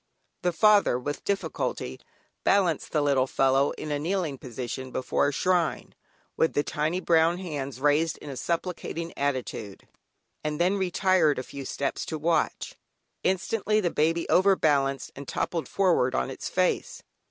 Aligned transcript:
The 0.41 0.51
father 0.51 0.97
with 0.97 1.23
difficulty 1.23 1.99
balanced 2.43 2.91
the 2.91 3.03
little 3.03 3.27
fellow 3.27 3.69
in 3.73 3.91
a 3.91 3.99
kneeling 3.99 4.39
position 4.39 4.89
before 4.89 5.27
a 5.27 5.31
shrine, 5.31 5.93
with 6.35 6.53
the 6.53 6.63
tiny 6.63 6.99
brown 6.99 7.37
hands 7.37 7.79
raised 7.79 8.17
in 8.17 8.27
a 8.31 8.35
supplicating 8.35 9.13
attitude, 9.15 9.87
and 10.43 10.59
then 10.59 10.75
retired 10.75 11.37
a 11.37 11.43
few 11.43 11.65
steps 11.65 12.03
to 12.07 12.17
watch. 12.17 12.73
Instantly 13.23 13.79
the 13.79 13.91
baby 13.91 14.27
overbalanced 14.27 15.11
and 15.15 15.27
toppled 15.27 15.67
forward 15.67 16.15
on 16.15 16.31
its 16.31 16.49
face. 16.49 17.03